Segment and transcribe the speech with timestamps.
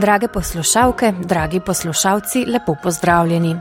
[0.00, 3.56] Drage poslušalke, dragi poslušalci, lepo pozdravljeni.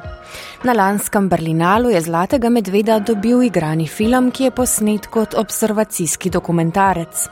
[0.63, 7.27] Na lanskem Berlinalu je Zlatega medveda dobil igrani film, ki je posnet kot observacijski dokumentarec.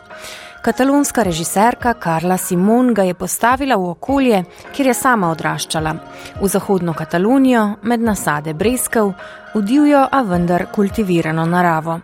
[0.61, 4.43] Katalonska režiserka Karla Simon ga je postavila v okolje,
[4.75, 5.95] kjer je sama odraščala,
[6.41, 9.13] v zahodno Katalonijo, med nasade Breskev,
[9.55, 11.99] v divjo, a vendar kultivirano naravo.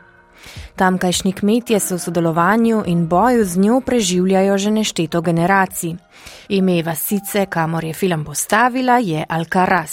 [0.76, 5.96] Tamkajšnji kmetje se v sodelovanju in boju z njo preživljajo že nešteto generacij.
[6.50, 9.92] Ime vasice, kamor je film postavila, je Alcaraz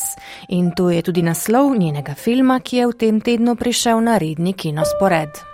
[0.48, 4.52] in to je tudi naslov njenega filma, ki je v tem tednu prišel na redni
[4.52, 5.49] kinospored.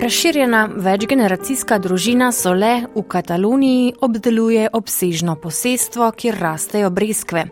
[0.00, 7.42] Razširjena večgeneracijska družina Sole v Kataloniji obdeluje obsežno posestvo, kjer rastejo breskve.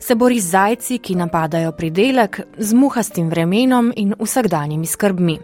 [0.00, 5.34] Se bori z zajci, ki napadajo pridelek, z muhastim vremenom in vsakdanjimi skrbmi.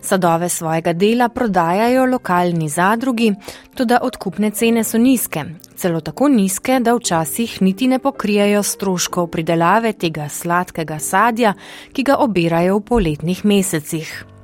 [0.00, 3.28] Sadove svojega dela prodajajo lokalni zadrugi,
[3.74, 5.44] tudi odkupne cene so nizke,
[5.76, 11.54] celo tako nizke, da včasih niti ne pokrijajo stroškov pridelave tega sladkega sadja,
[11.92, 14.37] ki ga obirajo v poletnih mesecih.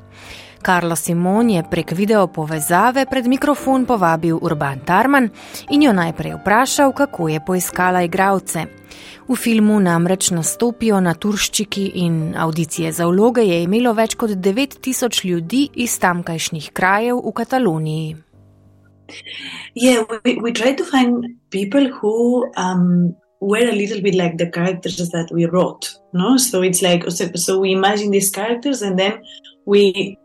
[0.65, 5.29] Karlo Simon je prek video povezave pred mikrofon povabil Urban Tarman
[5.70, 8.65] in jo najprej vprašal, kako je poiskala igralce.
[9.29, 15.69] V filmu namreč nastopijo naturščiki in audicije za vloge je imelo več kot 9000 ljudi
[15.75, 18.17] iz tamkajšnjih krajev v Kataloniji.
[19.77, 24.48] Yeah, we, we try to find people who um, were a little bit like the
[24.48, 25.92] characters that we wrote.
[26.15, 26.39] No?
[26.39, 27.05] So it's like,
[27.37, 29.20] so we imagine these characters and then
[29.67, 30.19] we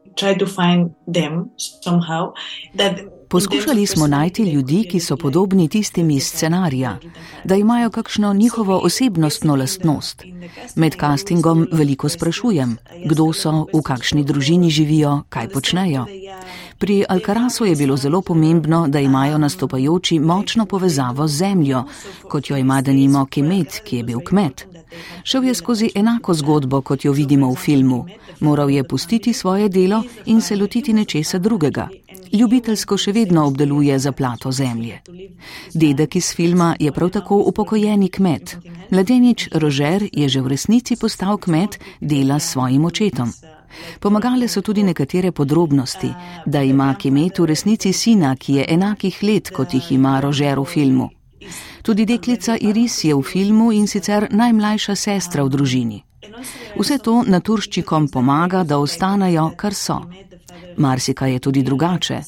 [3.29, 6.97] Poskušali smo najti ljudi, ki so podobni tistim iz scenarija,
[7.43, 10.23] da imajo kakšno njihovo osebnostno lastnost.
[10.75, 16.05] Med castingom veliko sprašujem, kdo so, v kakšni družini živijo, kaj počnejo.
[16.77, 21.83] Pri Alcarazu je bilo zelo pomembno, da imajo nastopajoči močno povezavo z zemljo,
[22.29, 24.78] kot jo ima denimo Kemet, ki je bil kmet.
[25.23, 28.05] Šel je skozi enako zgodbo, kot jo vidimo v filmu.
[28.39, 31.87] Moral je pustiti svoje delo in se lotiti nečesa drugega.
[32.33, 35.01] Ljubiteljsko še vedno obdeluje zaplato zemlje.
[35.73, 38.57] Dedek iz filma je prav tako upokojeni kmet.
[38.91, 43.33] Mladenič Rožer je že v resnici postal kmet, dela s svojim očetom.
[43.99, 46.09] Pomagale so tudi nekatere podrobnosti,
[46.45, 50.65] da ima Kemet v resnici sina, ki je enakih let, kot jih ima Rožer v
[50.65, 51.09] filmu.
[51.81, 56.03] Tudi deklica Iris je v filmu in sicer najmlajša sestra v družini.
[56.77, 60.01] Vse to naturščikom pomaga, da ostanejo, kar so.
[60.77, 62.21] Marsika je tudi drugače.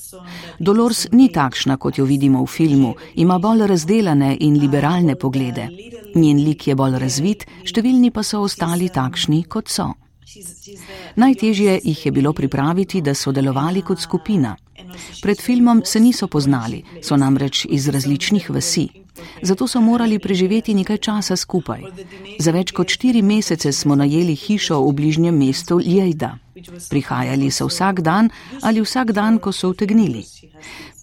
[0.59, 5.67] Dolores ni takšna, kot jo vidimo v filmu, ima bolj razdelane in liberalne poglede.
[6.15, 9.91] Njen lik je bolj razvit, številni pa so ostali takšni, kot so.
[11.15, 14.55] Najtežje jih je bilo pripraviti, da so delovali kot skupina.
[15.21, 19.00] Pred filmom se niso poznali, so namreč iz različnih vasi.
[19.41, 21.81] Zato so morali preživeti nekaj časa skupaj.
[22.39, 26.37] Za več kot štiri mesece smo najeli hišo v bližnjem mestu Ljejda.
[26.89, 28.29] Prihajali so vsak dan
[28.61, 30.23] ali vsak dan, ko so utegnili.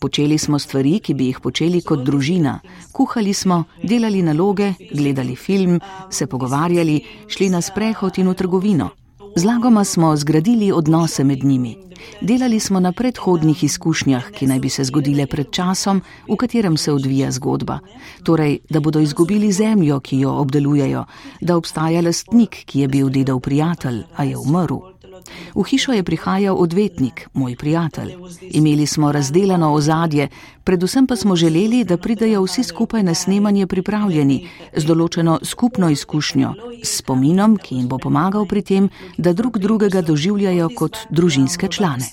[0.00, 2.60] Počeli smo stvari, ki bi jih počeli kot družina.
[2.92, 5.80] Kuhali smo, delali naloge, gledali film,
[6.10, 8.90] se pogovarjali, šli na sprehod in v trgovino.
[9.38, 11.76] Zlagoma smo zgradili odnose med njimi.
[12.20, 16.92] Delali smo na predhodnih izkušnjah, ki naj bi se zgodile pred časom, v katerem se
[16.92, 17.78] odvija zgodba.
[18.22, 21.04] Torej, da bodo izgubili zemljo, ki jo obdelujejo,
[21.40, 24.97] da obstaja lastnik, ki je bil dedov prijatelj, a je umrl.
[25.54, 28.14] V hišo je prihajal odvetnik, moj prijatelj.
[28.40, 30.28] Imeli smo razdeljeno ozadje,
[30.64, 36.54] predvsem pa smo želeli, da pridajo vsi skupaj na snemanje pripravljeni, z določeno skupno izkušnjo,
[36.82, 42.04] s spominom, ki jim bo pomagal pri tem, da drug drugega doživljajo kot družinske člane.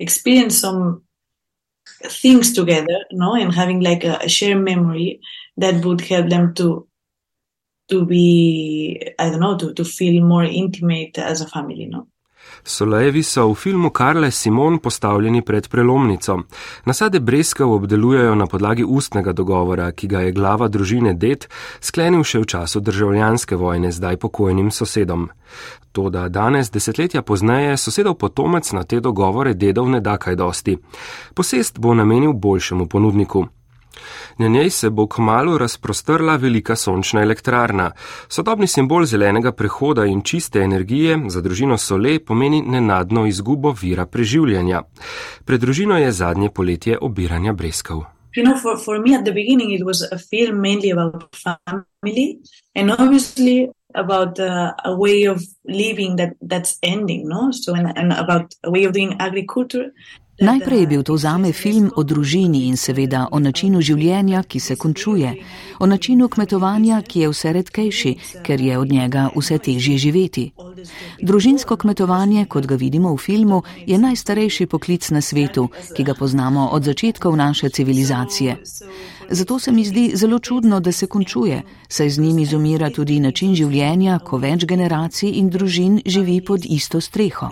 [0.00, 1.02] Experience some
[2.02, 5.20] things together, no, and having like a, a shared memory
[5.60, 6.86] that would help them to
[7.88, 11.86] to be I don't know to, to feel more intimate as a family.
[11.86, 12.06] No?
[12.64, 16.38] Solejevi so v filmu Karle Simon postavljeni pred prelomnico.
[16.84, 21.48] Nasade breskev obdelujejo na podlagi ustnega dogovora, ki ga je glava družine Det
[21.80, 25.28] sklenil še v času državljanske vojne zdaj pokojnim sosedom.
[25.92, 30.78] To, da danes, desetletja pozneje, sosedov potomec na te dogovore dedov ne da kaj dosti.
[31.34, 33.46] Posest bo namenil boljšemu ponudniku.
[34.38, 37.90] Na njej se bo kmalo razprostrla velika sončna elektrarna.
[38.28, 44.82] Sodobni simbol zelenega prehoda in čiste energije za družino Sole pomeni nenadno izgubo vira preživljanja.
[45.44, 48.04] Pred družino je zadnje poletje obiranja breskov.
[48.38, 52.38] you know, for, for me at the beginning, it was a film mainly about family
[52.74, 57.50] and obviously about uh, a way of living that that's ending, no?
[57.50, 59.90] So, and, and about a way of doing agriculture
[60.40, 64.76] Najprej je bil to zame film o družini in seveda o načinu življenja, ki se
[64.76, 65.32] končuje,
[65.78, 68.12] o načinu kmetovanja, ki je vse redkejši,
[68.46, 70.52] ker je od njega vse težje živeti.
[71.22, 76.68] Družinsko kmetovanje, kot ga vidimo v filmu, je najstarejši poklic na svetu, ki ga poznamo
[76.72, 78.56] od začetkov naše civilizacije.
[79.30, 83.54] Zato se mi zdi zelo čudno, da se končuje, saj z njim izumira tudi način
[83.54, 87.50] življenja, ko več generacij in družin živi pod isto streho.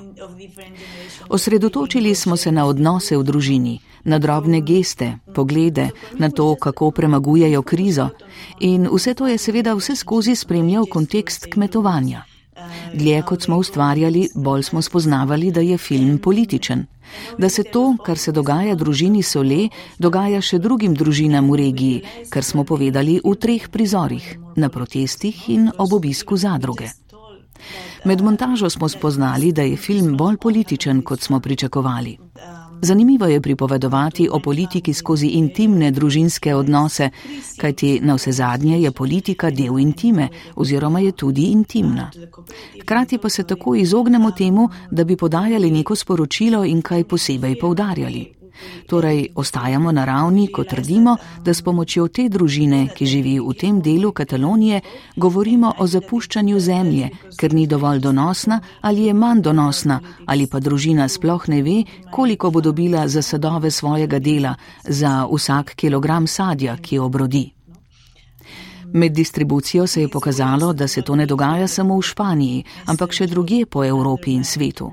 [1.28, 7.62] Osredotočili smo se na odnose v družini, na drobne geste, poglede, na to, kako premagujejo
[7.62, 8.08] krizo.
[8.60, 12.24] In vse to je seveda vse skozi spremljal kontekst kmetovanja.
[12.94, 16.86] Dlje kot smo ustvarjali, bolj smo spoznavali, da je film političen.
[17.38, 19.68] Da se to, kar se dogaja družini Sole,
[19.98, 25.70] dogaja še drugim družinam v regiji, kar smo povedali v treh prizorih: na protestih in
[25.78, 26.90] ob obisku zadruge.
[28.04, 32.25] Med montažo smo spoznali, da je film bolj političen, kot smo pričakovali.
[32.82, 37.10] Zanimivo je pripovedovati o politiki skozi intimne družinske odnose,
[37.60, 42.10] kajti na vse zadnje je politika del intime oziroma je tudi intimna.
[42.82, 48.35] Hkrati pa se tako izognemo temu, da bi podajali neko sporočilo in kaj posebej poudarjali.
[48.86, 53.80] Torej, ostajamo na ravni, ko trdimo, da s pomočjo te družine, ki živi v tem
[53.82, 54.80] delu Katalonije,
[55.16, 61.08] govorimo o zapuščanju zemlje, ker ni dovolj donosna ali je manj donosna, ali pa družina
[61.08, 64.54] sploh ne ve, koliko bo dobila za sadove svojega dela,
[64.84, 67.50] za vsak kilogram sadja, ki obrodi.
[68.92, 73.26] Med distribucijo se je pokazalo, da se to ne dogaja samo v Španiji, ampak še
[73.26, 74.92] druge po Evropi in svetu.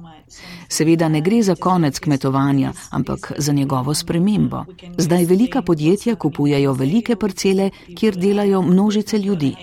[0.68, 4.66] Seveda ne gre za konec kmetovanja, ampak za njegovo spremembo.
[4.98, 9.56] Zdaj velika podjetja kupujajo velike parcele, kjer delajo množice ljudi.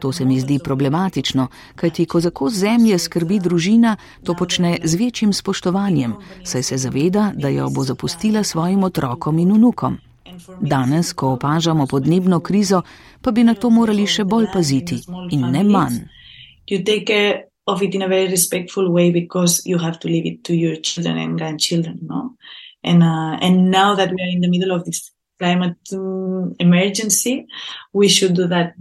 [0.00, 1.46] To se mi zdi problematično,
[1.76, 6.14] kajti ko za kos zemlje skrbi družina, to počne z večjim spoštovanjem,
[6.44, 9.98] saj se zaveda, da jo bo zapustila svojim otrokom in unukom.
[10.60, 12.82] Danes, ko opažamo podnebno krizo,
[13.20, 15.00] pa bi na to morali še bolj paziti
[15.30, 15.98] in ne manj.
[17.66, 20.76] Of it in a very respectful way because you have to leave it to your
[20.76, 22.36] children and grandchildren, no?
[22.82, 27.46] And uh, and now that we are in the middle of this climate um, emergency,
[27.92, 28.74] we should do that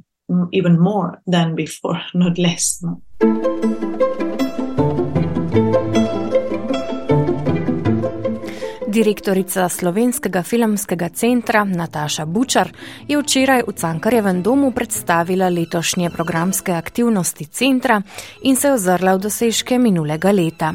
[0.52, 2.84] even more than before, not less.
[2.84, 3.93] No?
[8.94, 12.70] Direktorica Slovenskega filmskega centra Nataša Bučar
[13.08, 18.02] je včeraj v Cankarjevem domu predstavila letošnje programske aktivnosti centra
[18.44, 20.74] in se ozrla v dosežke minulega leta.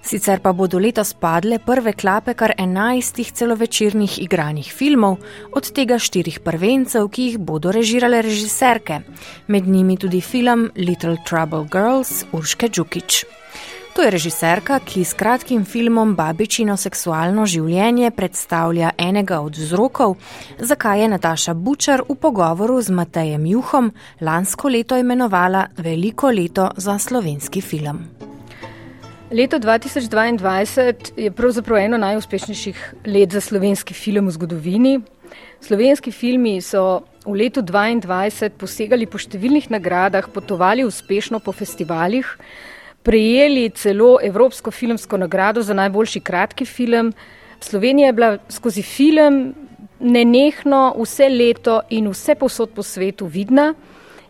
[0.00, 5.20] Sicer pa bodo letos padle prve klape kar enajstih celovečernih igranih filmov,
[5.52, 9.02] od tega štirih prvencev, ki jih bodo režirale režiserke,
[9.48, 13.43] med njimi tudi film Little Trouble Girls Urške Džukič.
[13.94, 20.16] To je režiserka, ki s kratkim filmom Babičino seksualno življenje predstavlja enega od vzrokov,
[20.58, 26.98] zakaj je Nataša Bučar v pogovoru z Matejem Juhom lansko leto imenovala Veliko leto za
[26.98, 28.02] slovenski film.
[29.30, 34.98] Leto 2022 je pravzaprav eno najuspešnejših let za slovenski film v zgodovini.
[35.62, 42.26] Slovenski filmi so v letu 2022 posegali po številnih nagradah, potovali uspešno po festivalih
[43.04, 47.12] prejeli celo Evropsko filmsko nagrado za najboljši kratki film.
[47.60, 49.54] Slovenija je bila skozi film
[50.00, 53.74] nenehno vse leto in vse posod po svetu vidna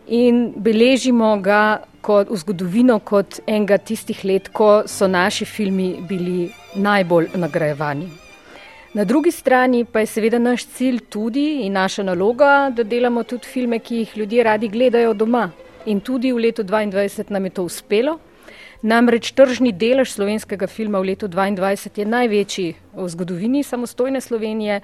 [0.07, 6.51] in beležimo ga kot v zgodovino kot enega tistih let, ko so naši filmi bili
[6.75, 8.09] najbolj nagrajevani.
[8.93, 13.47] Na drugi strani pa je seveda naš cilj tudi in naša naloga, da delamo tudi
[13.47, 15.49] filme, ki jih ljudje radi gledajo doma.
[15.85, 18.19] In tudi v letu 2022 nam je to uspelo.
[18.83, 24.81] Namreč tržni delež slovenskega filma v letu 2022 je največji v zgodovini samostojne Slovenije.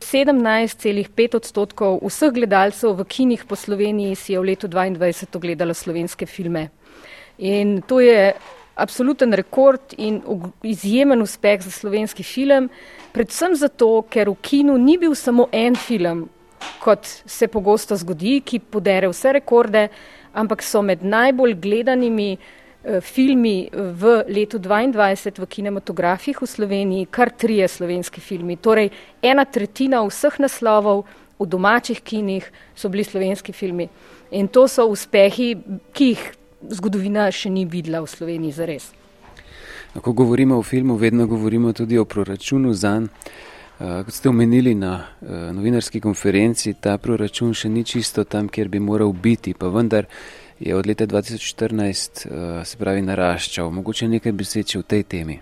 [0.00, 6.26] 17,5 odstotkov vseh gledalcev v kinih po Sloveniji si je v letu 2022 ogledalo slovenske
[6.26, 6.68] filme.
[7.38, 8.34] In to je
[8.76, 10.22] absoluten rekord in
[10.62, 12.68] izjemen uspeh za slovenski film,
[13.12, 16.28] predvsem zato, ker v kinu ni bil samo en film,
[16.82, 19.88] kot se pogosto zgodi, ki podere vse rekorde,
[20.34, 22.36] ampak so med najbolj gledanimi
[23.00, 28.56] filmi v letu 2022 v kinematografih v Sloveniji, kar trije slovenski filmi.
[28.56, 28.90] Torej,
[29.22, 31.04] ena tretjina vseh naslovov
[31.38, 33.88] v domačih kinih so bili slovenski filmi.
[34.30, 35.54] In to so uspehi,
[35.92, 36.22] ki jih
[36.70, 38.92] zgodovina še ni videla v Sloveniji zares.
[39.94, 43.12] Ko govorimo o filmu, vedno govorimo tudi o proračunu za njega.
[43.78, 45.02] Kot ste omenili na
[45.52, 50.06] novinarski konferenci, ta proračun še ni čisto tam, kjer bi moral biti, pa vendar
[50.60, 53.70] je od leta 2014 se pravi naraščal.
[53.70, 55.40] Mogoče nekaj besed o tej temi.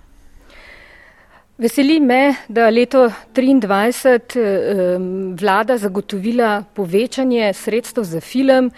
[1.59, 8.71] Veseli me, da leto 2023 vlada zagotovila povečanje sredstev za film,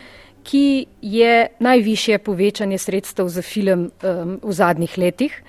[0.44, 3.90] ki je najvišje povečanje sredstev za film
[4.42, 5.42] v zadnjih letih.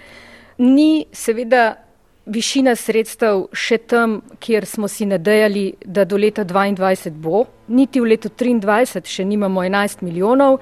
[0.58, 1.85] Ni seveda
[2.26, 8.16] višina sredstev še tam, kjer smo si nadejali, da do leta 2022 bo, niti v
[8.16, 10.60] letu 2023 še nimamo 11 milijonov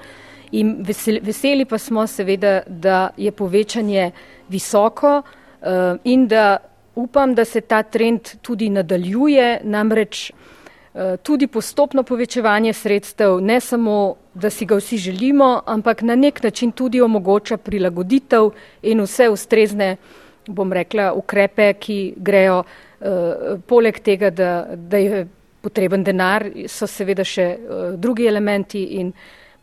[0.52, 4.12] in veseli pa smo seveda, da je povečanje
[4.48, 5.22] visoko.
[5.64, 6.58] Eh, in da
[6.94, 14.16] upam, da se ta trend tudi nadaljuje, namreč eh, tudi postopno povečevanje sredstev, ne samo,
[14.34, 18.50] da si ga vsi želimo, ampak na nek način tudi omogoča prilagoditev
[18.82, 19.96] in vse ustrezne,
[20.46, 25.24] bom rekla, ukrepe, ki grejo uh, poleg tega, da, da je
[25.64, 29.12] potreben denar, so seveda še uh, drugi elementi in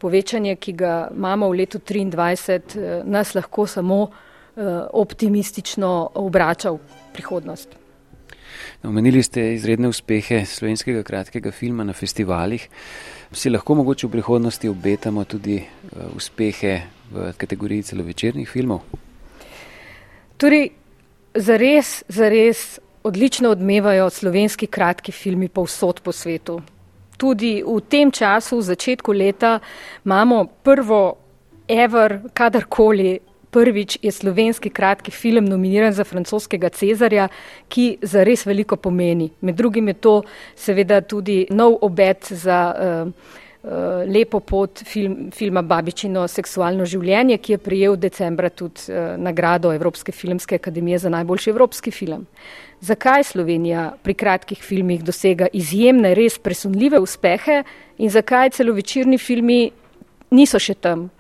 [0.02, 4.04] povečanje, ki ga imamo v letu 2023, uh, nas lahko samo
[4.58, 6.78] Eh, optimistično obračal
[7.14, 7.70] prihodnost.
[8.84, 12.68] Omenili ste izredne uspehe slovenskega kratkega filma na festivalih.
[13.32, 15.66] Si lahko mogoče v prihodnosti obetamo tudi eh,
[16.16, 18.82] uspehe v kategoriji celovečernih filmov?
[20.42, 20.72] Torej,
[21.36, 26.62] zares, zares odlično odmevajo slovenski kratki filmi povsod po svetu.
[27.18, 29.60] Tudi v tem času, v začetku leta,
[30.06, 31.02] imamo prvo
[31.68, 33.20] ever, kadarkoli
[33.52, 37.28] prvič je slovenski kratki film nominiran za francoskega Cezarja,
[37.70, 39.30] ki za res veliko pomeni.
[39.42, 40.16] Med drugim je to
[40.56, 43.38] seveda tudi nov obet za uh,
[44.08, 50.12] lepo pot film, filma Babičino seksualno življenje, ki je prijel decembra tudi uh, nagrado Evropske
[50.12, 52.26] filmske akademije za najboljši evropski film.
[52.82, 57.62] Zakaj Slovenija pri kratkih filmih dosega izjemne, res presunljive uspehe
[58.02, 59.60] in zakaj celovečerni filmi
[60.32, 61.12] niso še tam?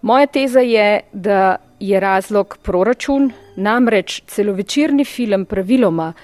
[0.00, 6.14] Moja teza je, da je razlog proračun, namreč celovečerni film praviloma,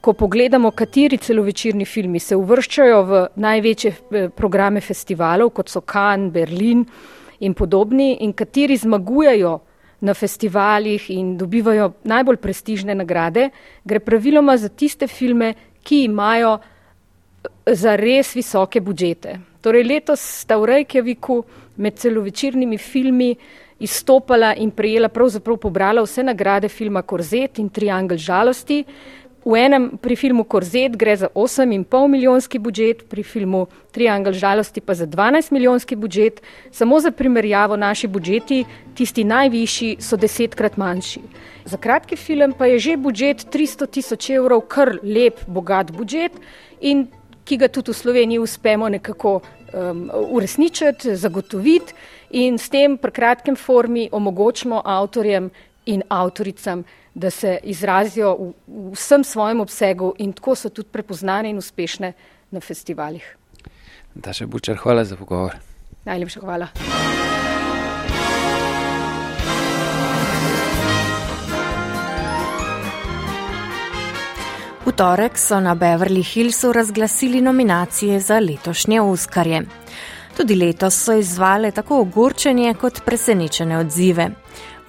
[0.00, 6.32] ko pogledamo, kateri celovečerni filmi se uvrščajo v največje eh, programe festivalov, kot so Cannes,
[6.32, 6.84] Berlin
[7.40, 9.58] in podobni, in kateri zmagujejo
[10.00, 13.48] na festivalih in dobivajo najbolj prestižne nagrade,
[13.84, 19.38] gre praviloma za tiste filme, ki imajo eh, za res visoke budžete.
[19.60, 21.42] Torej letos sta v Reykjaviku
[21.82, 23.32] med celovečernimi filmi
[23.82, 28.84] izstopala in prejela, pravzaprav pobrala vse nagrade filma Korzet in Triangel žalosti.
[29.48, 33.64] V enem pri filmu Korzet gre za 8,5 milijonski budžet, pri filmu
[33.96, 36.42] Triangel žalosti pa za 12 milijonski budžet.
[36.70, 41.20] Samo za primerjavo naši budžeti, tisti najvišji, so desetkrat manjši.
[41.64, 46.36] Za kratki film pa je že budžet 300 tisoč evrov, kar lep, bogat budžet
[46.80, 47.08] in
[47.48, 51.96] ki ga tudi v Sloveniji uspemo nekako um, uresničiti, zagotoviti
[52.36, 55.48] in s tem pri kratkem formi omogočimo avtorjem
[55.88, 56.84] in avtoricam,
[57.18, 62.12] da se izrazijo v, v vsem svojem obsegu in tako so tudi prepoznane in uspešne
[62.50, 63.24] na festivalih.
[64.14, 65.56] Daša Bučar, hvala za pogovor.
[66.04, 66.68] Najlepša hvala.
[74.86, 79.62] V torek so na Beverly Hillsu razglasili nominacije za letošnje Oskarje.
[80.36, 84.30] Tudi letos so izvale tako ogorčenje kot presenečene odzive.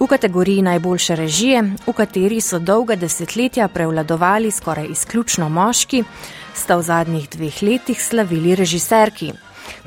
[0.00, 6.04] V kategoriji najboljše režije, v kateri so dolga desetletja prevladovali skoraj izključno moški,
[6.54, 9.32] sta v zadnjih dveh letih slavili režiserki.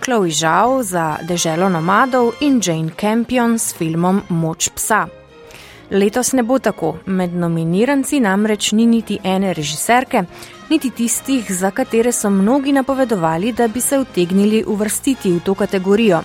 [0.06, 5.08] Chloe Zhao za Deželo nomadov in Jane Campion s filmom Moč psa.
[5.90, 10.24] Letos ne bo tako, med nominiranci namreč ni niti ene režiserke,
[10.74, 16.22] niti tistih, za katere so mnogi napovedovali, da bi se utegnili uvrstiti v to kategorijo,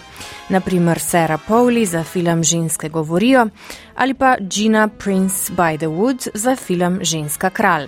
[0.48, 3.48] naprimer Sarah Powley za film Ženske govorijo
[3.94, 7.86] ali pa Gina Prince by the Wood za film Ženska kralj.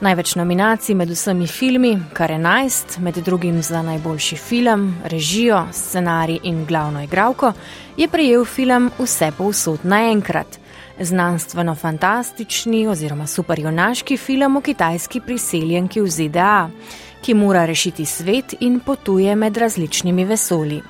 [0.00, 6.38] Največ nominacij med vsemi filmi, kar je najst, med drugim za najboljši film, režijo, scenarij
[6.42, 7.52] in glavno igralko,
[7.96, 10.67] je prejel film Vse povsod naenkrat
[11.00, 16.68] znanstveno-fantastični oziroma superjunaški film o kitajski priseljenki v ZDA,
[17.20, 20.82] ki mora rešiti svet in potuje med različnimi vesolji.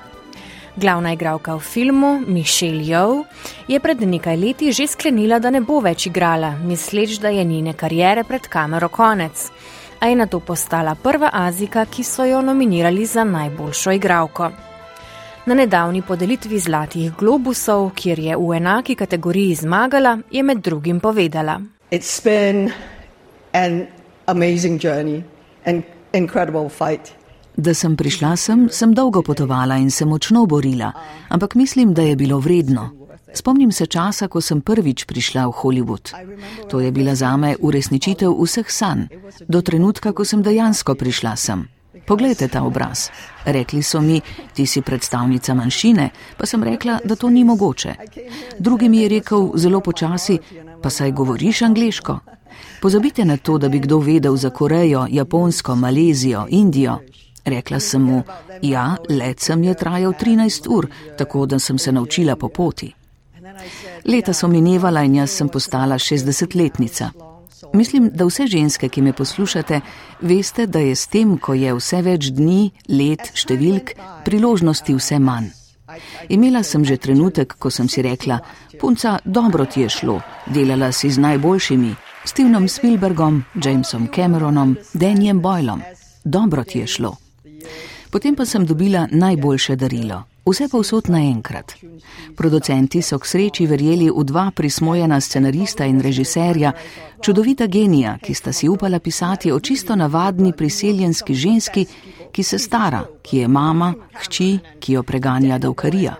[0.75, 3.25] Glavna igralka v filmu, Michelle Yeoh,
[3.67, 7.73] je pred nekaj leti že sklenila, da ne bo več igrala, misleč, da je njene
[7.73, 9.49] karijere pred kamero konec,
[9.99, 14.51] a je na to postala prva Azika, ki so jo nominirali za najboljšo igralko.
[15.49, 21.55] Na nedavni podelitvi Zlatih globusov, kjer je v enaki kategoriji zmagala, je med drugim povedala:
[24.25, 25.23] amazing journey
[25.65, 27.09] and incredible fight.
[27.57, 30.91] Da sem prišla sem, sem dolgo potovala in se močno borila,
[31.29, 32.89] ampak mislim, da je bilo vredno.
[33.33, 36.13] Spomnim se časa, ko sem prvič prišla v Hollywood.
[36.69, 39.07] To je bila zame uresničitev vseh sanj,
[39.47, 41.78] do trenutka, ko sem dejansko prišla sem.
[42.05, 43.09] Poglejte ta obraz.
[43.45, 44.21] Rekli so mi,
[44.53, 47.95] ti si predstavnica manjšine, pa sem rekla, da to ni mogoče.
[48.59, 50.37] Drugi mi je rekel zelo počasi,
[50.81, 52.19] pa saj govoriš angliško.
[52.81, 56.99] Pozabite na to, da bi kdo vedel za Korejo, Japonsko, Malezijo, Indijo.
[57.45, 58.23] Rekla sem mu,
[58.61, 62.93] ja, let sem je trajal 13 ur, tako da sem se naučila po poti.
[64.05, 67.28] Leta so minevala in jaz sem postala 60-letnica.
[67.73, 69.81] Mislim, da vse ženske, ki me poslušate,
[70.21, 73.93] veste, da je s tem, ko je vse več dni, let, številk,
[74.25, 75.51] priložnosti vse manj.
[76.29, 78.39] Imela sem že trenutek, ko sem si rekla,
[78.79, 81.95] punca, dobro ti je šlo, delala si z najboljšimi,
[82.25, 85.81] Stevenom Spielbergom, Jamesom Cameronom, Danjem Boylom.
[86.23, 87.15] Dobro ti je šlo.
[88.11, 90.28] Potem pa sem dobila najboljše darilo.
[90.45, 91.75] Vse pa vsot naenkrat.
[92.35, 96.73] Producenti so k sreči verjeli v dva prismojena scenarista in režiserja,
[97.21, 101.85] čudovita genija, ki sta si upala pisati o čisto navadni priseljenski ženski,
[102.31, 106.15] ki se stara, ki je mama, hči, ki jo preganja davkarija.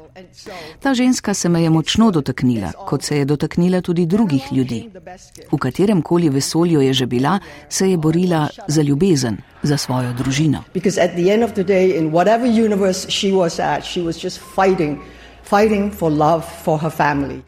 [0.80, 4.90] Ta ženska se me je močno dotaknila, kot se je dotaknila tudi drugih ljudi.
[5.52, 10.64] V katerem koli vesolju je že bila, se je borila za ljubezen, za svojo družino.
[15.50, 17.42] Fighting for love for her family.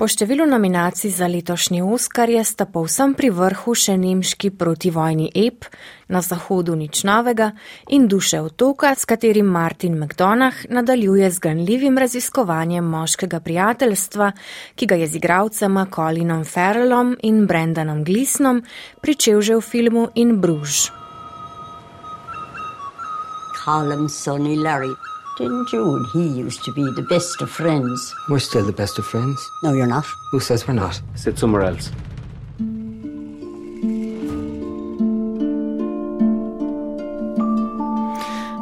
[0.00, 5.66] Po številu nominacij za letošnji Oskarje sta povsem pri vrhu še nemški protivojni ep
[6.08, 7.50] na zahodu nič novega
[7.92, 14.30] in duše otoka, s katerim Martin McDonagh nadaljuje z ganljivim raziskovanjem moškega prijateljstva,
[14.72, 18.64] ki ga je z igralcema Colinom Farrellom in Brendanom Glisnom
[19.04, 20.88] pričel že v filmu In Bruž.
[23.68, 24.96] Harlem Sonny Larry.
[25.40, 28.14] And he used to be the best of friends?
[28.28, 29.40] We're still the best of friends.
[29.62, 30.04] No, you're not.
[30.32, 31.00] Who says we're not?
[31.14, 31.88] Sit somewhere else.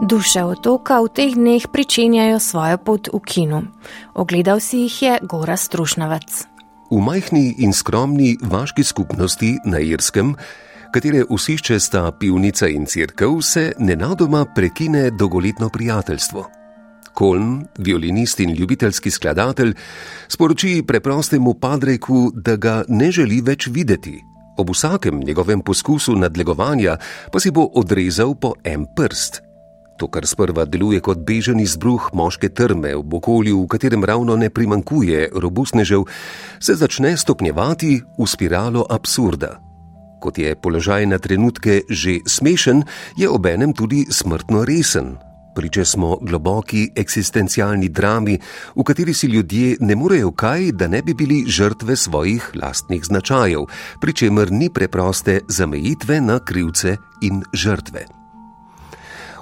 [0.06, 3.60] Duše otoka v teh dneh pričenjajo svojo pot v kinu.
[4.14, 6.46] Ogledal si jih je Gora Strušnavac.
[6.90, 10.32] V majhni in skromni vaški skupnosti na Irskem,
[10.94, 16.57] katere vsišče sta pivnica in crkv, se nenadoma prekine dolgoletno prijateljstvo.
[17.18, 19.72] Koln, violinist in ljubiteljski skladatelj,
[20.28, 24.20] sporoči preprostemu padreku, da ga ne želi več videti.
[24.58, 26.96] Ob vsakem njegovem poskusu nadlegovanja
[27.32, 29.42] pa si bo odrezal po en prst.
[29.98, 34.50] To, kar sprva deluje kot bežen izbruh moške trme v okolju, v katerem ravno ne
[34.50, 36.06] primankuje robustnežev,
[36.62, 39.56] se začne stopnjevati v spiralo absurda.
[40.22, 42.84] Kot je položaj na trenutke že smešen,
[43.18, 45.18] je obenem tudi smrtno resen,
[45.58, 48.38] priče smo globoki eksistencialni drami,
[48.76, 53.66] v kateri si ljudje ne morejo kaj, da ne bi bili žrtve svojih lastnih značajev,
[54.00, 58.17] pri čemer ni preproste zamejitve na krivce in žrtve.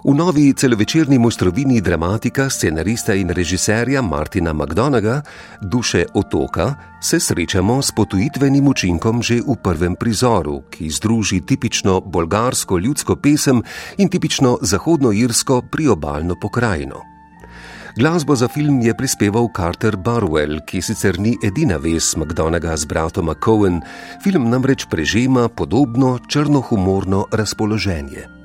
[0.06, 5.22] V novi celovečerni mostrovini dramatika, scenarista in režiserja Martina McDonaga,
[5.58, 12.78] Duše otoka, se srečamo s potujitvenim učinkom že v prvem prizoru, ki združi tipično bolgarsko
[12.78, 13.62] ljudsko pesem
[13.98, 17.02] in tipično zahodnoirsko priobalno pokrajino.
[17.98, 23.34] Glasbo za film je prispeval Carter Barwell, ki sicer ni edina vez McDonaga z bratom
[23.42, 23.82] Cohen,
[24.22, 28.35] film namreč prežema podobno črnohumorno razpoloženje.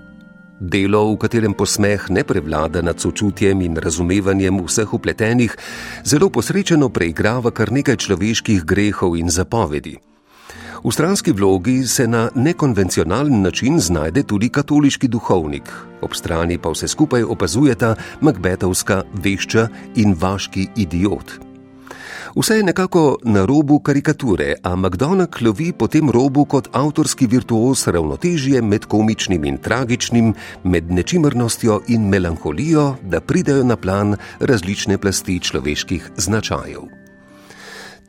[0.61, 5.57] Delo, v katerem posmeh ne prevlada nad sočutjem in razumevanjem vseh upletenih,
[6.05, 9.97] zelo posrečeno preigrava kar nekaj človeških grehov in zapovedi.
[10.85, 15.65] V stranski vlogi se na nekonvencionalen način znajde tudi katoliški duhovnik,
[16.01, 21.50] ob strani pa vse skupaj opazujeta Macbethovska vešča in vaški idiot.
[22.35, 27.87] Vse je nekako na robu karikature, a McDonald lovi po tem robu kot avtorski virtuos
[27.87, 35.39] ravnotežje med komičnim in tragičnim, med nečimrnostjo in melanholijo, da pridejo na plan različne plasti
[35.39, 37.00] človeških značajev.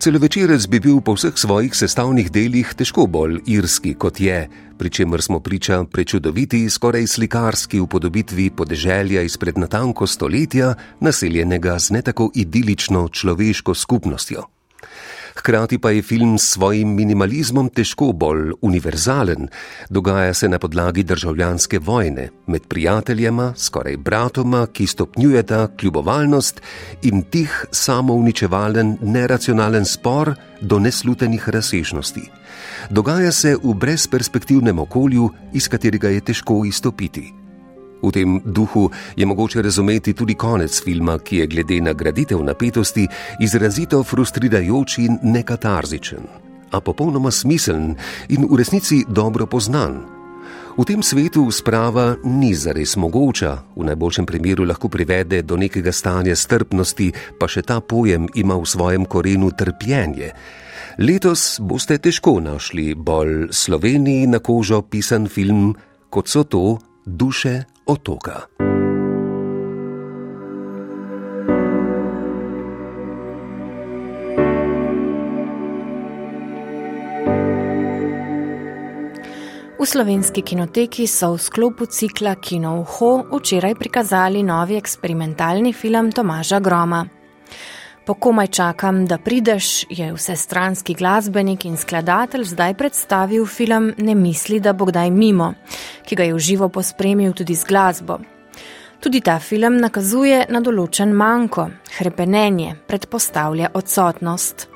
[0.03, 5.23] Celovečerec bi bil po vseh svojih sestavnih delih težko bolj irski kot je, pri čemer
[5.23, 13.07] smo priča prečudoviti, skoraj slikarski upodobitvi podeželja izpred natanko stoletja, naseljenega z ne tako idilično
[13.15, 14.52] človeško skupnostjo.
[15.35, 19.49] Hkrati pa je film s svojim minimalizmom težko bolj univerzalen.
[19.91, 26.61] Dogaja se na podlagi državljanske vojne med prijateljema, skoraj bratoma, ki stopnjujeta kljubovalnost
[27.03, 32.23] in tih samouničevalen, neracionalen spor do neslutenih razsežnosti.
[32.91, 37.42] Dogaja se v brezperspektivnem okolju, iz katerega je težko izstopiti.
[38.03, 43.07] V tem duhu je mogoče razumeti tudi konec filma, ki je glede na graditev napetosti
[43.41, 46.27] izrazito frustrirajoč in nekatarzičen,
[46.71, 47.95] a popolnoma smiseln
[48.29, 50.03] in v resnici dobro poznan.
[50.73, 56.33] V tem svetu sprava ni zares mogoča, v najboljšem primeru lahko privede do nekega stanja
[56.33, 60.33] strpnosti, pa še ta pojem ima v svojem korenu trpljenje.
[60.97, 65.77] Letos boste težko našli bolj Sloveniji na kožo pisan film,
[66.09, 68.47] kot so to duše otoka.
[79.83, 86.61] V slovenski kinoteki so v sklopu cikla Kino Uho včeraj prikazali novi eksperimentalni film Tomaža
[86.63, 87.03] Groma.
[88.05, 94.61] Po komaj čakam, da prideš, je vsestranski glasbenik in skladatelj zdaj predstavil film Ne misli,
[94.61, 95.55] da bo kdaj mimo,
[96.03, 98.19] ki ga je v živo pospremil tudi z glasbo.
[99.01, 104.72] Tudi ta film nakazuje na določen manjko, hrepenenje, predpostavlja odsotnost.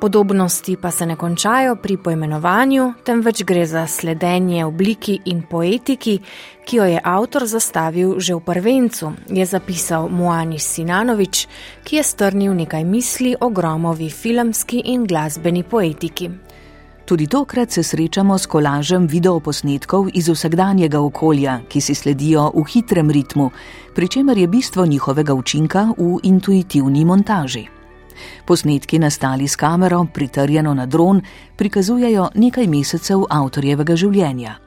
[0.00, 6.18] Podobnosti pa se ne končajo pri poimenovanju, temveč gre za sledenje obliki in poetiki,
[6.64, 11.46] ki jo je avtor zastavil že v prvencu, je zapisal Moanis Sinanovič,
[11.84, 16.30] ki je strnil nekaj misli o gromovi filmski in glasbeni poetiki.
[17.04, 23.10] Tudi tokrat se srečamo s kolažem videoposnetkov iz vsakdanjega okolja, ki si sledijo v hitrem
[23.10, 23.50] ritmu,
[23.94, 27.73] pri čemer je bistvo njihovega učinka v intuitivni montaži.
[28.46, 31.22] Posnetki nastali s kamero, pritrjeno na dron,
[31.56, 34.58] prikazujejo nekaj mesecev avtorjevega življenja.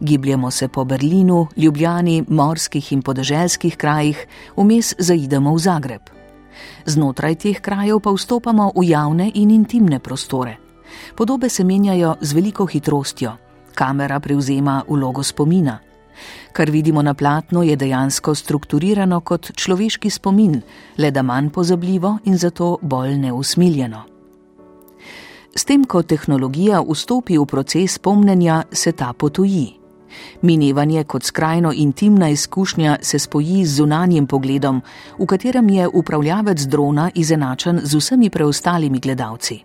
[0.00, 4.26] Gibljemo se po Berlinu, Ljubljani, morskih in podeželskih krajih,
[4.56, 6.02] vmes zaidemo v Zagreb.
[6.86, 10.56] Znotraj teh krajev pa vstopamo v javne in intimne prostore.
[11.16, 13.36] Podobe se menjajo z veliko hitrostjo,
[13.74, 15.78] kamera prevzema vlogo spomina.
[16.52, 20.60] Kar vidimo na platnu, je dejansko strukturirano kot človeški spomin,
[20.98, 24.02] le da manj pozabljivo in zato bolj neusmiljeno.
[25.56, 29.80] S tem, ko tehnologija vstopi v proces pomnenja, se ta potuji.
[30.42, 34.82] Minevanje kot skrajno intimna izkušnja se spoji z zunanjim pogledom,
[35.18, 39.60] v katerem je upravljavec drona izenačen z vsemi preostalimi gledalci.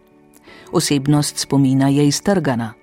[0.72, 2.74] Osebnost spomina je iztrgana.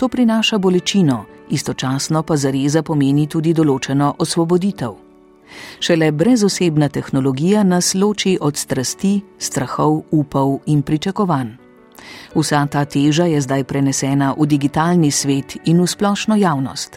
[0.00, 4.94] To prinaša bolečino, istočasno pa zareza pomeni tudi določeno osvoboditev.
[5.80, 11.50] Šele brezosebna tehnologija nas loči od strasti, strahov, upov in pričakovanj.
[12.34, 16.96] Vsa ta teža je zdaj prenesena v digitalni svet in v splošno javnost.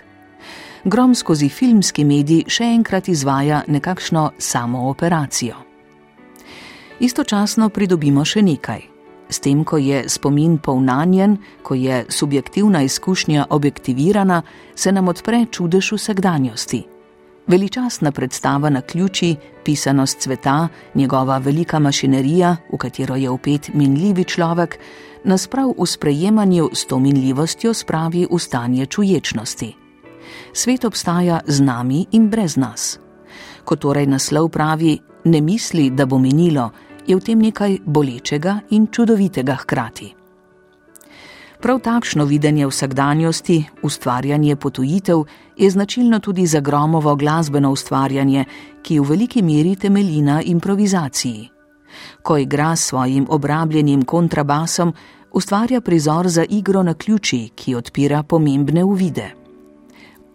[0.86, 5.60] Grom skozi filmski medij še enkrat izvaja nekakšno samooperacijo.
[7.04, 8.93] Istočasno pridobimo še nekaj.
[9.34, 14.41] S tem, ko je spomin polnanjen, ko je subjektivna izkušnja objektivirana,
[14.76, 16.84] se nam odpre čudež vsakdanjosti.
[17.48, 24.78] Veličastna predstava na ključi, pisanost sveta, njegova velika mašinerija, v katero je upet minljivi človek,
[25.24, 29.74] nas prav v sprejemanju s to minljivostjo spravi v stanje čuječnosti.
[30.54, 33.00] Svet obstaja z nami in brez nas.
[33.65, 36.69] Ko torej naslov pravi: Ne misli, da bo minilo,
[37.08, 40.13] je v tem nekaj bolečega in čudovitega hkrati.
[41.63, 45.24] Prav takšno videnje vsakdanjosti, ustvarjanje potujitev,
[45.58, 48.46] je značilno tudi za gromovo glasbeno ustvarjanje,
[48.82, 51.50] ki v veliki meri temelji na improvizaciji.
[52.22, 54.94] Ko igra s svojim obrabljenim kontrabasom,
[55.32, 59.43] ustvarja prizor za igro na ključi, ki odpira pomembne uvide.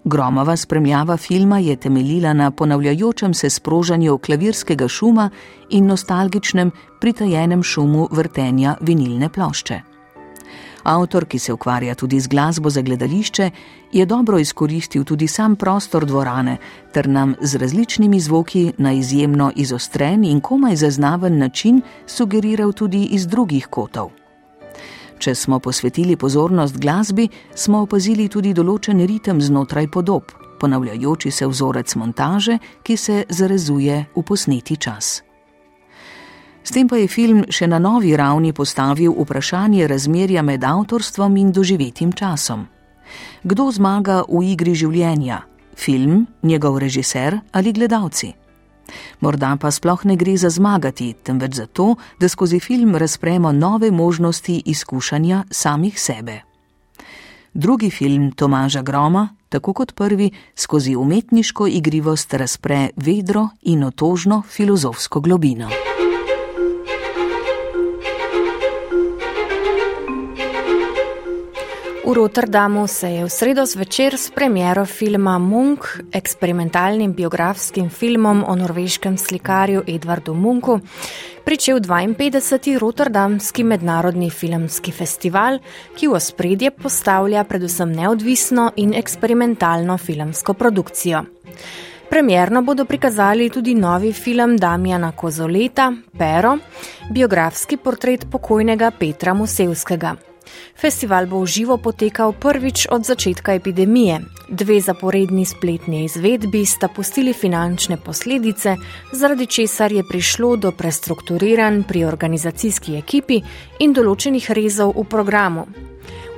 [0.09, 5.31] Gromova spremljava filma je temeljila na ponavljajočem se sprožanju klavirskega šuma
[5.71, 9.81] in nostalgičnem, pritajenem šumu vrtenja vinilne plošče.
[10.83, 13.51] Avtor, ki se ukvarja tudi z glasbo za gledališče,
[13.93, 16.57] je dobro izkoristil tudi sam prostor dvorane
[16.93, 23.27] ter nam z različnimi zvoki na izjemno izostren in komaj zaznaven način sugeriral tudi iz
[23.27, 24.18] drugih kotov.
[25.19, 31.95] Če smo posvetili pozornost glasbi, smo opazili tudi določen ritem znotraj podob, ponavljajoči se vzorec
[31.99, 35.23] montaže, ki se zarezuje v posneti čas.
[36.63, 41.53] S tem pa je film še na novi ravni postavil vprašanje razmerja med avtorstvom in
[41.53, 42.67] doživetim časom.
[43.43, 45.47] Kdo zmaga v igri življenja?
[45.79, 48.35] Film, njegov režiser ali gledalci?
[49.21, 53.91] Morda pa sploh ne gre za zmagati, temveč za to, da skozi film razpremo nove
[53.91, 56.41] možnosti izkušanja samih sebe.
[57.55, 65.21] Drugi film Tomaža Groma, tako kot prvi, skozi umetniško igrivost razpre vedro in otožno filozofsko
[65.21, 65.88] globino.
[72.09, 78.55] V Rotterdamu se je v sredo zvečer s premjero filma Munk, eksperimentalnim biografskim filmom o
[78.57, 80.81] norveškem slikarju Edvardu Munku,
[81.45, 82.79] pričel 52.
[82.79, 85.59] Rotterdamski mednarodni filmski festival,
[85.97, 91.23] ki v ospredje postavlja predvsem neodvisno in eksperimentalno filmsko produkcijo.
[92.09, 96.57] Premjerno bodo prikazali tudi novi film Damjana Kozoleta, Pero,
[97.13, 100.28] biografski portret pokojnega Petra Musevskega.
[100.81, 104.21] Festival bo v živo potekal prvič od začetka epidemije.
[104.49, 108.77] Dve zaporedni spletni izvedbi sta pustili finančne posledice,
[109.13, 113.43] zaradi česar je prišlo do prestrukturiran pri organizacijski ekipi
[113.81, 115.67] in določenih rezov v programu.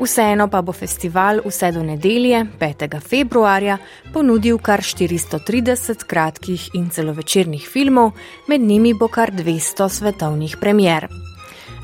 [0.01, 3.01] Vseeno pa bo festival vse do nedelje, 5.
[3.05, 3.77] februarja,
[4.13, 8.15] ponudil kar 430 kratkih in celovečernih filmov,
[8.49, 11.30] med njimi bo kar 200 svetovnih premjer.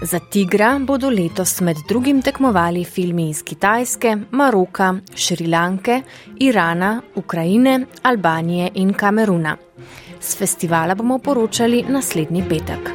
[0.02, 6.02] Za Tigra bodo letos med drugim tekmovali filmi iz Kitajske, Maroka, Šrilanke,
[6.38, 9.56] Irana, Ukrajine, Albanije in Kameruna.
[10.20, 12.90] Z festivala bomo poročali naslednji petek.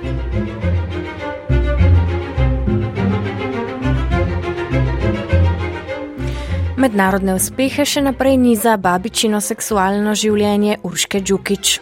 [6.77, 11.79] Mednarodne uspehe še naprej niza babičino seksualno življenje Urške Džukič.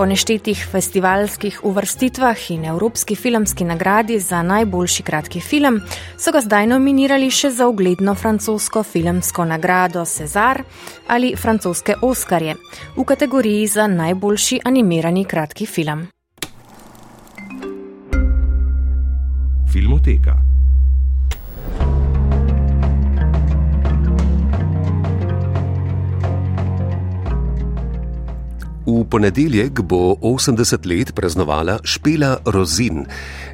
[0.00, 5.80] Po neštetih festivalskih uvrstitvah in Evropski filmski nagradi za najboljši kratki film
[6.16, 10.62] so ga zdaj nominirali še za ugledno francosko filmsko nagrado Cezar
[11.08, 12.56] ali francoske Oskarje
[12.96, 16.06] v kategoriji za najboljši animirani kratki film.
[19.72, 20.49] Filmoteka.
[28.90, 33.04] V ponedeljek bo 80 let praznovala Špela Rozin,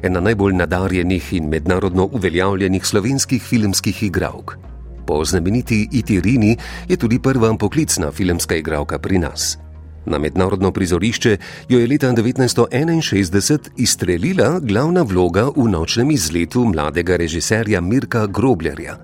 [0.01, 4.57] ena najbolj nadarjenih in mednarodno uveljavljenih slovenskih filmskih igralk.
[5.05, 6.57] Po znameniti Itirini
[6.89, 9.57] je tudi prva poklicna filmska igralka pri nas.
[10.05, 11.37] Na mednarodno prizorišče
[11.69, 18.97] jo je leta 1961 izstrelila glavna vloga v nočnem izletu mladega režiserja Mirka Groblerja.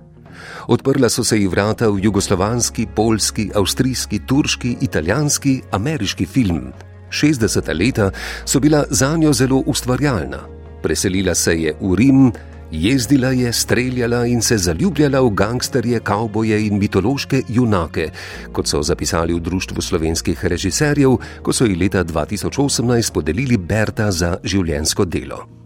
[0.68, 6.74] Odprla so se ji vrata v jugoslovanski, polski, avstrijski, turški, italijanski, ameriški film.
[7.10, 7.80] 60.
[7.80, 8.12] leta
[8.46, 10.40] so bila za njo zelo ustvarjalna.
[10.82, 12.32] Preselila se je v Rim,
[12.72, 18.10] jezdila je, streljala in se zaljubljala v gangsterje, kavboje in mitološke junake,
[18.52, 24.38] kot so zapisali v Društvu slovenskih režiserjev, ko so ji leta 2018 podelili Berta za
[24.44, 25.62] življensko delo.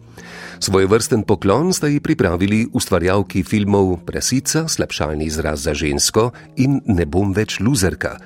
[0.60, 7.06] Svoj vrsten poklon sta ji pripravili ustvarjalki filmov Prasica, slabšalni izraz za žensko in Ne
[7.06, 8.18] bom več luzerka.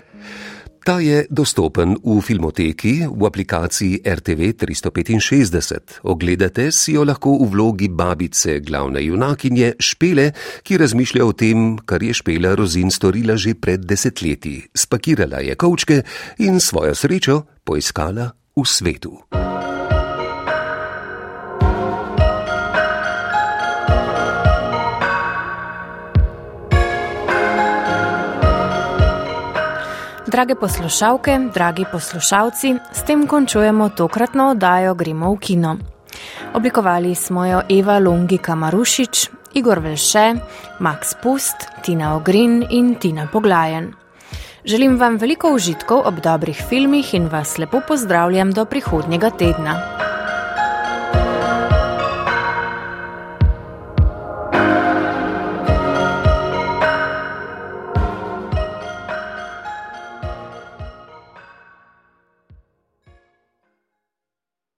[0.81, 6.01] Ta je dostopen v filmoteki v aplikaciji RTV 365.
[6.09, 10.31] Ogledate si jo lahko v vlogi babice glavne junakinje Špele,
[10.65, 14.73] ki razmišlja o tem, kar je Špela Rozin storila že pred desetletji.
[14.73, 16.01] Spakirala je kovčke
[16.41, 19.21] in svojo srečo poiskala v svetu.
[30.31, 35.77] Drage poslušalke, dragi poslušalci, s tem končujemo tokratno oddajo Gremo v kino.
[36.53, 40.35] Oblikovali smo jo Eva Longi Kamarušič, Igor Velše,
[40.79, 43.91] Max Pust, Tina Ogrin in Tina Poglajen.
[44.65, 50.10] Želim vam veliko užitkov ob dobrih filmih in vas lepo pozdravljam do prihodnjega tedna.